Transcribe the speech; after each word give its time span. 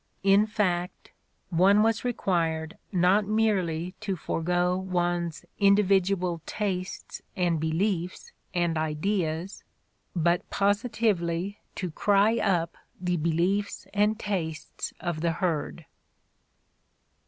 In 0.23 0.47
fact, 0.47 1.11
one 1.51 1.83
was 1.83 2.03
required 2.03 2.75
not 2.91 3.27
merely 3.27 3.93
to 3.99 4.15
forgo 4.15 4.75
one's 4.75 5.45
individual 5.59 6.41
tastes 6.47 7.21
and 7.35 7.59
beliefs 7.59 8.31
and 8.51 8.79
ideas 8.79 9.63
but 10.15 10.49
positively 10.49 11.59
to 11.75 11.91
cry 11.91 12.37
up 12.37 12.77
the 12.99 13.17
beliefs 13.17 13.85
and 13.93 14.17
tastes 14.19 14.91
of 14.99 15.21
the 15.21 15.33
herd. 15.33 15.85